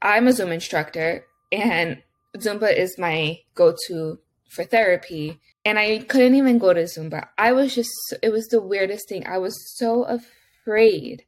I'm 0.00 0.26
a 0.26 0.30
Zumba 0.30 0.54
instructor 0.54 1.26
and 1.52 2.02
Zumba 2.36 2.74
is 2.74 2.98
my 2.98 3.40
go-to 3.54 4.18
for 4.52 4.64
therapy. 4.64 5.40
And 5.64 5.78
I 5.78 5.98
couldn't 5.98 6.34
even 6.34 6.58
go 6.58 6.72
to 6.72 6.82
Zumba. 6.82 7.28
I 7.38 7.52
was 7.52 7.74
just, 7.74 7.90
it 8.22 8.30
was 8.30 8.48
the 8.48 8.60
weirdest 8.60 9.08
thing. 9.08 9.26
I 9.26 9.38
was 9.38 9.76
so 9.76 10.04
afraid 10.04 11.24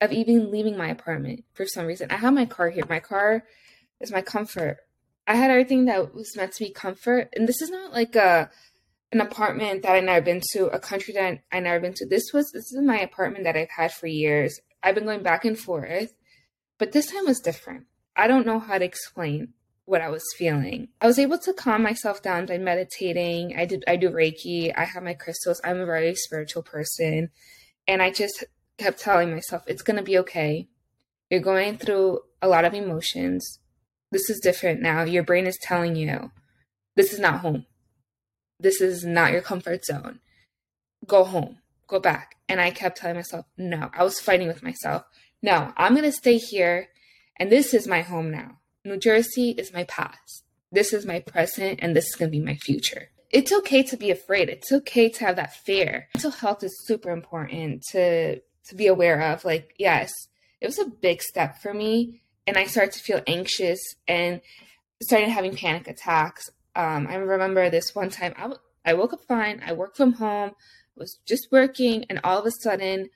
of 0.00 0.12
even 0.12 0.50
leaving 0.50 0.76
my 0.76 0.88
apartment 0.88 1.44
for 1.54 1.66
some 1.66 1.86
reason. 1.86 2.10
I 2.10 2.16
have 2.16 2.34
my 2.34 2.44
car 2.44 2.70
here. 2.70 2.84
My 2.88 3.00
car 3.00 3.44
is 4.00 4.12
my 4.12 4.20
comfort. 4.20 4.78
I 5.26 5.36
had 5.36 5.50
everything 5.50 5.86
that 5.86 6.14
was 6.14 6.36
meant 6.36 6.52
to 6.52 6.64
be 6.64 6.70
comfort. 6.70 7.30
And 7.34 7.48
this 7.48 7.62
is 7.62 7.70
not 7.70 7.92
like 7.92 8.16
a 8.16 8.50
an 9.12 9.20
apartment 9.20 9.82
that 9.82 9.92
I've 9.92 10.04
never 10.04 10.24
been 10.24 10.40
to, 10.52 10.66
a 10.68 10.78
country 10.78 11.12
that 11.14 11.40
I 11.52 11.60
never 11.60 11.80
been 11.80 11.92
to. 11.94 12.06
This 12.06 12.32
was 12.32 12.50
this 12.50 12.72
is 12.72 12.80
my 12.82 12.98
apartment 12.98 13.44
that 13.44 13.56
I've 13.56 13.70
had 13.70 13.92
for 13.92 14.06
years. 14.06 14.58
I've 14.82 14.94
been 14.94 15.04
going 15.04 15.22
back 15.22 15.44
and 15.44 15.58
forth, 15.58 16.14
but 16.78 16.92
this 16.92 17.12
time 17.12 17.26
was 17.26 17.38
different. 17.38 17.86
I 18.16 18.26
don't 18.26 18.46
know 18.46 18.58
how 18.58 18.78
to 18.78 18.84
explain 18.84 19.52
what 19.84 20.00
I 20.00 20.08
was 20.08 20.24
feeling. 20.36 20.88
I 21.00 21.06
was 21.06 21.18
able 21.18 21.38
to 21.38 21.52
calm 21.52 21.82
myself 21.82 22.22
down 22.22 22.46
by 22.46 22.58
meditating. 22.58 23.54
I 23.56 23.64
did 23.66 23.84
I 23.86 23.96
do 23.96 24.10
Reiki. 24.10 24.72
I 24.76 24.84
have 24.84 25.02
my 25.02 25.14
crystals. 25.14 25.60
I'm 25.64 25.80
a 25.80 25.86
very 25.86 26.14
spiritual 26.14 26.62
person, 26.62 27.30
and 27.86 28.02
I 28.02 28.10
just 28.10 28.44
kept 28.78 29.00
telling 29.00 29.30
myself 29.30 29.64
it's 29.66 29.82
going 29.82 29.96
to 29.96 30.02
be 30.02 30.18
okay. 30.18 30.68
You're 31.30 31.40
going 31.40 31.78
through 31.78 32.20
a 32.40 32.48
lot 32.48 32.64
of 32.64 32.74
emotions. 32.74 33.58
This 34.10 34.28
is 34.28 34.40
different 34.40 34.82
now. 34.82 35.02
Your 35.02 35.22
brain 35.22 35.46
is 35.46 35.58
telling 35.62 35.96
you 35.96 36.30
this 36.94 37.12
is 37.12 37.18
not 37.18 37.40
home. 37.40 37.66
This 38.60 38.80
is 38.80 39.04
not 39.04 39.32
your 39.32 39.40
comfort 39.40 39.84
zone. 39.84 40.20
Go 41.06 41.24
home. 41.24 41.58
Go 41.88 41.98
back. 41.98 42.36
And 42.48 42.60
I 42.60 42.70
kept 42.70 42.98
telling 42.98 43.16
myself, 43.16 43.46
no. 43.56 43.90
I 43.94 44.04
was 44.04 44.20
fighting 44.20 44.48
with 44.48 44.62
myself. 44.62 45.04
No, 45.42 45.72
I'm 45.76 45.94
going 45.94 46.04
to 46.04 46.12
stay 46.12 46.36
here. 46.36 46.88
And 47.38 47.50
this 47.50 47.74
is 47.74 47.88
my 47.88 48.02
home 48.02 48.30
now. 48.30 48.58
New 48.84 48.96
Jersey 48.96 49.50
is 49.50 49.72
my 49.72 49.84
past. 49.84 50.44
This 50.70 50.92
is 50.92 51.06
my 51.06 51.20
present. 51.20 51.80
And 51.82 51.94
this 51.94 52.06
is 52.06 52.16
going 52.16 52.30
to 52.30 52.38
be 52.38 52.44
my 52.44 52.56
future 52.56 53.10
it's 53.32 53.50
okay 53.50 53.82
to 53.82 53.96
be 53.96 54.10
afraid. 54.10 54.50
It's 54.50 54.70
okay 54.70 55.08
to 55.08 55.24
have 55.24 55.36
that 55.36 55.54
fear. 55.54 56.08
Mental 56.14 56.30
health 56.30 56.62
is 56.62 56.84
super 56.86 57.10
important 57.10 57.82
to 57.92 58.40
to 58.40 58.74
be 58.76 58.86
aware 58.86 59.20
of. 59.32 59.44
Like, 59.44 59.74
yes, 59.78 60.12
it 60.60 60.66
was 60.66 60.78
a 60.78 60.84
big 60.84 61.22
step 61.22 61.58
for 61.60 61.74
me, 61.74 62.22
and 62.46 62.56
I 62.56 62.66
started 62.66 62.92
to 62.92 63.00
feel 63.00 63.22
anxious 63.26 63.80
and 64.06 64.40
started 65.02 65.30
having 65.30 65.56
panic 65.56 65.88
attacks. 65.88 66.50
Um, 66.76 67.06
I 67.08 67.16
remember 67.16 67.68
this 67.70 67.94
one 67.94 68.10
time 68.10 68.34
I, 68.36 68.42
w- 68.42 68.60
I 68.84 68.94
woke 68.94 69.12
up 69.12 69.24
fine. 69.26 69.62
I 69.66 69.72
worked 69.72 69.96
from 69.96 70.12
home, 70.12 70.52
was 70.96 71.18
just 71.26 71.48
working, 71.50 72.04
and 72.08 72.20
all 72.22 72.38
of 72.38 72.46
a 72.46 72.50
sudden, 72.50 73.08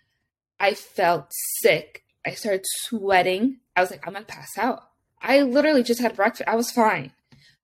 I 0.58 0.74
felt 0.74 1.26
sick. 1.60 2.04
I 2.24 2.32
started 2.32 2.64
sweating. 2.66 3.58
I 3.76 3.82
was 3.82 3.90
like, 3.90 4.06
I'm 4.06 4.14
gonna 4.14 4.24
pass 4.24 4.58
out. 4.58 4.82
I 5.20 5.42
literally 5.42 5.82
just 5.82 6.00
had 6.00 6.16
breakfast. 6.16 6.48
I 6.48 6.56
was 6.56 6.70
fine. 6.70 7.12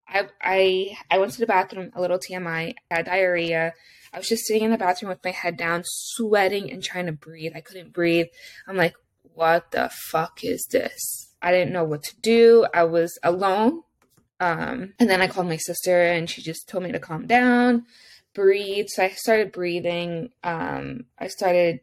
I 0.09 0.28
I 0.40 0.97
I 1.11 1.18
went 1.18 1.32
to 1.32 1.40
the 1.40 1.47
bathroom, 1.47 1.90
a 1.94 2.00
little 2.00 2.18
TMI, 2.18 2.75
I 2.90 2.94
had 2.94 3.06
diarrhea. 3.06 3.75
I 4.12 4.18
was 4.18 4.28
just 4.28 4.47
sitting 4.47 4.64
in 4.64 4.71
the 4.71 4.78
bathroom 4.78 5.09
with 5.09 5.25
my 5.25 5.30
head 5.30 5.56
down, 5.56 5.82
sweating 5.85 6.71
and 6.71 6.82
trying 6.82 7.06
to 7.06 7.12
breathe. 7.12 7.52
I 7.54 7.62
couldn't 7.62 7.94
breathe. 7.94 8.26
I'm 8.68 8.76
like, 8.76 8.94
what 9.35 9.71
the 9.71 9.90
fuck 10.11 10.44
is 10.44 10.66
this? 10.71 11.32
I 11.40 11.50
didn't 11.50 11.73
know 11.73 11.85
what 11.85 12.02
to 12.04 12.21
do. 12.21 12.66
I 12.75 12.85
was 12.85 13.18
alone. 13.23 13.82
Um, 14.38 14.92
and 14.99 15.09
then 15.09 15.23
I 15.23 15.28
called 15.28 15.47
my 15.47 15.56
sister 15.56 16.02
and 16.02 16.28
she 16.28 16.42
just 16.42 16.68
told 16.68 16.85
me 16.85 16.92
to 16.92 16.99
calm 16.99 17.26
down, 17.26 17.87
breathe. 18.35 18.87
So 18.88 19.04
I 19.04 19.11
started 19.11 19.52
breathing. 19.52 20.30
Um, 20.44 21.06
I 21.18 21.28
started 21.28 21.80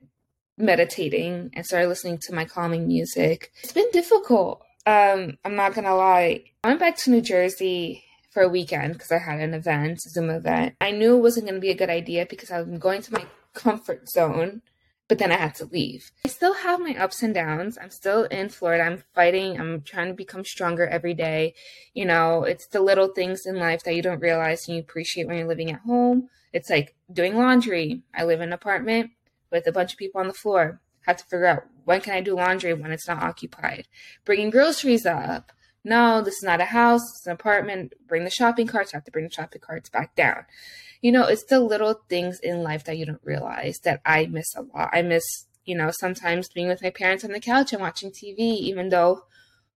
meditating 0.58 1.52
and 1.54 1.66
started 1.66 1.88
listening 1.88 2.20
to 2.24 2.34
my 2.34 2.46
calming 2.46 2.88
music. 2.88 3.52
It's 3.64 3.74
been 3.74 3.90
difficult. 3.92 4.64
Um, 4.86 5.38
I'm 5.46 5.56
not 5.56 5.74
gonna 5.74 5.96
lie. 5.96 6.44
I 6.64 6.70
went 6.70 6.80
back 6.80 6.98
to 6.98 7.12
New 7.12 7.22
Jersey 7.22 8.04
for 8.32 8.44
a 8.44 8.50
weekend 8.50 8.94
because 8.94 9.12
I 9.12 9.18
had 9.18 9.40
an 9.40 9.54
event, 9.54 10.00
Zumba 10.16 10.38
event. 10.38 10.76
I 10.82 10.92
knew 10.92 11.18
it 11.18 11.22
wasn't 11.22 11.48
to 11.48 11.60
be 11.60 11.72
a 11.72 11.76
good 11.76 11.90
idea 11.90 12.26
because 12.30 12.52
I 12.52 12.62
was 12.62 12.80
going 12.80 13.02
to 13.02 13.14
my 13.14 13.26
comfort 13.54 14.10
zone, 14.10 14.62
but 15.08 15.18
then 15.18 15.32
I 15.32 15.38
had 15.38 15.56
to 15.56 15.66
leave. 15.66 16.12
I 16.26 16.30
still 16.30 16.54
have 16.54 16.80
my 16.80 16.96
ups 16.96 17.24
and 17.24 17.34
downs. 17.34 17.78
I'm 17.82 17.90
still 17.90 18.24
in 18.26 18.50
Florida. 18.50 18.84
I'm 18.84 19.04
fighting. 19.16 19.60
I'm 19.60 19.82
trying 19.82 20.10
to 20.10 20.14
become 20.14 20.46
stronger 20.46 20.88
every 20.88 21.14
day. 21.14 21.54
You 21.94 22.06
know, 22.06 22.44
it's 22.44 22.68
the 22.68 22.82
little 22.82 23.10
things 23.10 23.46
in 23.46 23.56
life 23.58 23.84
that 23.84 23.96
you 23.96 24.02
don't 24.02 24.22
realize 24.22 24.68
and 24.68 24.76
you 24.78 24.82
appreciate 24.82 25.28
when 25.28 25.38
you're 25.38 25.48
living 25.48 25.72
at 25.72 25.82
home. 25.82 26.30
It's 26.54 26.70
like 26.70 26.96
doing 27.12 27.36
laundry. 27.36 28.04
I 28.16 28.24
live 28.24 28.42
in 28.42 28.50
an 28.50 28.54
apartment 28.54 29.12
with 29.52 29.68
a 29.68 29.72
bunch 29.72 29.94
of 29.94 30.00
people 30.00 30.22
on 30.22 30.28
the 30.28 30.34
floor. 30.34 30.80
Have 31.10 31.18
to 31.18 31.26
figure 31.26 31.46
out 31.46 31.66
when 31.86 32.02
can 32.02 32.14
I 32.14 32.22
do 32.22 32.36
laundry 32.36 32.74
when 32.74 32.92
it's 32.92 33.08
not 33.08 33.24
occupied. 33.24 33.88
Bringing 34.26 34.50
groceries 34.50 35.06
up 35.06 35.52
no, 35.84 36.22
this 36.22 36.36
is 36.36 36.44
not 36.44 36.62
a 36.62 36.66
house, 36.66 37.02
it's 37.16 37.26
an 37.26 37.34
apartment. 37.34 37.94
Bring 38.08 38.24
the 38.24 38.30
shopping 38.30 38.68
carts. 38.68 38.94
I 38.94 38.98
have 38.98 39.06
to 39.06 39.12
bring 39.12 39.26
the 39.26 39.32
shopping 39.32 39.62
carts 39.62 39.90
back 39.90 40.16
down. 40.16 40.46
You 41.02 41.12
know, 41.12 41.26
it's 41.26 41.46
the 41.46 41.60
little 41.62 42.02
things 42.10 42.40
in 42.42 42.64
life 42.64 42.84
that 42.84 42.98
you 42.98 43.06
don't 43.06 43.22
realize 43.24 43.80
that 43.84 44.02
I 44.06 44.26
miss 44.26 44.54
a 44.56 44.62
lot. 44.62 44.90
I 44.92 45.02
miss, 45.02 45.24
you 45.64 45.76
know, 45.76 45.92
sometimes 45.92 46.50
being 46.50 46.68
with 46.68 46.84
my 46.84 46.90
parents 46.90 47.24
on 47.24 47.32
the 47.32 47.40
couch 47.40 47.72
and 47.72 47.82
watching 47.82 48.12
TV, 48.12 48.38
even 48.40 48.90
though 48.90 49.24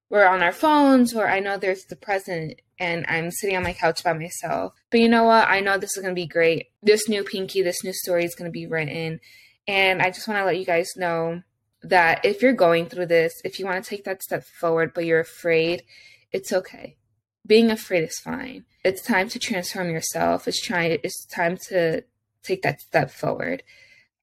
we're 0.10 0.28
on 0.28 0.44
our 0.44 0.52
phones, 0.52 1.16
or 1.16 1.28
I 1.28 1.40
know 1.40 1.58
there's 1.58 1.86
the 1.86 1.96
present 1.96 2.62
and 2.78 3.06
I'm 3.08 3.32
sitting 3.32 3.56
on 3.56 3.64
my 3.64 3.74
couch 3.74 4.04
by 4.04 4.12
myself. 4.12 4.74
But 4.92 5.00
you 5.00 5.08
know 5.08 5.24
what? 5.24 5.48
I 5.48 5.62
know 5.62 5.78
this 5.78 5.96
is 5.96 6.04
going 6.04 6.14
to 6.14 6.22
be 6.22 6.28
great. 6.28 6.68
This 6.82 7.08
new 7.08 7.24
Pinky, 7.24 7.62
this 7.62 7.84
new 7.84 7.94
story 7.94 8.26
is 8.26 8.36
going 8.36 8.50
to 8.50 8.54
be 8.54 8.68
written. 8.68 9.22
And 9.68 10.02
I 10.02 10.10
just 10.10 10.28
want 10.28 10.40
to 10.40 10.46
let 10.46 10.58
you 10.58 10.66
guys 10.66 10.90
know 10.96 11.42
that 11.84 12.24
if 12.24 12.42
you're 12.42 12.54
going 12.54 12.88
through 12.88 13.08
this, 13.08 13.34
if 13.44 13.60
you 13.60 13.66
want 13.66 13.84
to 13.84 13.90
take 13.90 14.06
that 14.06 14.24
step 14.24 14.44
forward, 14.44 14.94
but 14.94 15.06
you're 15.06 15.20
afraid, 15.20 15.84
it's 16.32 16.52
okay. 16.52 16.98
Being 17.46 17.72
afraid 17.72 18.04
is 18.04 18.20
fine. 18.20 18.66
It's 18.84 19.02
time 19.02 19.30
to 19.30 19.40
transform 19.40 19.90
yourself. 19.90 20.48
It's 20.48 20.62
trying. 20.62 20.98
It's 21.04 21.26
time 21.26 21.58
to 21.70 22.04
take 22.42 22.62
that 22.64 22.82
step 22.82 23.12
forward. 23.12 23.64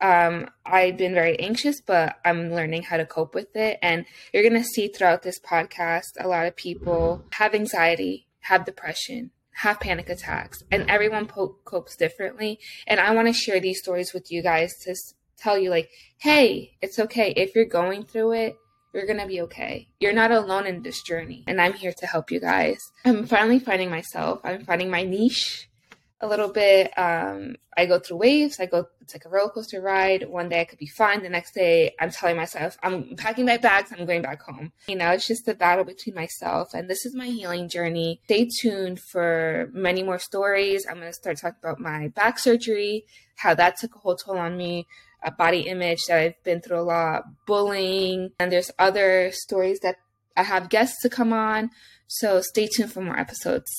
Um, 0.00 0.49
I've 0.64 0.97
been 0.97 1.12
very 1.12 1.38
anxious, 1.38 1.82
but 1.82 2.16
I'm 2.25 2.54
learning 2.54 2.85
how 2.85 2.97
to 2.97 3.04
cope 3.04 3.35
with 3.35 3.54
it. 3.54 3.78
And 3.82 4.06
you're 4.32 4.42
going 4.42 4.61
to 4.61 4.66
see 4.66 4.88
throughout 4.88 5.23
this 5.23 5.38
podcast 5.38 6.16
a 6.18 6.28
lot 6.28 6.47
of 6.47 6.56
people 6.56 7.25
have 7.32 7.54
anxiety, 7.54 8.26
have 8.40 8.64
depression, 8.64 9.30
have 9.52 9.80
panic 9.80 10.09
attacks, 10.09 10.62
and 10.70 10.88
everyone 10.90 11.26
po- 11.26 11.59
copes 11.64 11.97
differently. 11.97 12.59
And 12.87 12.99
I 12.99 13.14
want 13.14 13.28
to 13.28 13.35
share 13.35 13.61
these 13.61 13.80
stories 13.80 14.14
with 14.14 14.30
you 14.32 14.42
guys 14.42 14.73
to 14.85 14.94
tell 15.40 15.59
you 15.59 15.70
like, 15.70 15.90
hey, 16.18 16.73
it's 16.82 16.99
okay. 16.99 17.32
If 17.37 17.54
you're 17.54 17.64
going 17.64 18.04
through 18.04 18.32
it, 18.32 18.56
you're 18.92 19.06
going 19.06 19.20
to 19.20 19.26
be 19.26 19.40
okay. 19.42 19.88
You're 20.00 20.12
not 20.12 20.32
alone 20.32 20.66
in 20.66 20.82
this 20.82 21.02
journey. 21.02 21.44
And 21.47 21.61
I'm 21.61 21.75
here 21.75 21.92
to 21.92 22.06
help 22.06 22.30
you 22.30 22.40
guys. 22.40 22.78
I'm 23.04 23.26
finally 23.26 23.59
finding 23.59 23.90
myself. 23.90 24.40
I'm 24.44 24.64
finding 24.64 24.90
my 24.90 25.02
niche 25.02 25.68
a 26.20 26.26
little 26.26 26.49
bit. 26.49 26.92
Um, 26.99 27.56
I 27.76 27.87
go 27.87 27.99
through 27.99 28.18
waves. 28.18 28.61
I 28.61 28.66
go, 28.66 28.88
it's 29.00 29.14
like 29.14 29.25
a 29.25 29.28
roller 29.28 29.50
coaster 29.50 29.80
ride. 29.80 30.28
One 30.28 30.49
day 30.49 30.61
I 30.61 30.64
could 30.64 30.78
be 30.78 30.87
fine. 30.87 31.23
The 31.23 31.28
next 31.28 31.54
day 31.54 31.94
I'm 31.99 32.11
telling 32.11 32.37
myself, 32.37 32.76
I'm 32.82 33.16
packing 33.16 33.47
my 33.47 33.56
bags. 33.56 33.90
I'm 33.97 34.04
going 34.04 34.23
back 34.23 34.42
home. 34.42 34.73
You 34.88 34.97
know, 34.97 35.11
it's 35.12 35.26
just 35.26 35.49
a 35.49 35.54
battle 35.54 35.85
between 35.85 36.14
myself. 36.14 36.75
And 36.75 36.90
this 36.90 37.06
is 37.06 37.14
my 37.14 37.26
healing 37.26 37.68
journey. 37.68 38.20
Stay 38.25 38.49
tuned 38.61 39.00
for 39.00 39.70
many 39.73 40.02
more 40.02 40.18
stories. 40.18 40.85
I'm 40.87 40.97
going 40.97 41.09
to 41.09 41.14
start 41.14 41.38
talking 41.38 41.61
about 41.62 41.80
my 41.80 42.09
back 42.09 42.38
surgery, 42.38 43.04
how 43.37 43.54
that 43.54 43.78
took 43.78 43.94
a 43.94 43.99
whole 43.99 44.16
toll 44.16 44.37
on 44.37 44.56
me 44.56 44.87
a 45.22 45.30
body 45.30 45.60
image 45.60 46.04
that 46.08 46.18
I've 46.18 46.42
been 46.44 46.60
through 46.60 46.80
a 46.80 46.82
lot, 46.82 47.24
bullying, 47.46 48.30
and 48.38 48.50
there's 48.50 48.70
other 48.78 49.30
stories 49.32 49.80
that 49.80 49.96
I 50.36 50.42
have 50.42 50.70
guests 50.70 51.02
to 51.02 51.08
come 51.08 51.32
on. 51.32 51.70
So 52.06 52.40
stay 52.40 52.66
tuned 52.66 52.92
for 52.92 53.02
more 53.02 53.18
episodes. 53.18 53.70